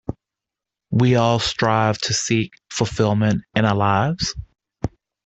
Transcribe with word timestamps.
We 0.89 1.15
all 1.15 1.37
strive 1.37 1.99
to 1.99 2.13
seek 2.15 2.53
fulfilment 2.71 3.43
in 3.53 3.65
our 3.65 3.75
lives. 3.75 4.33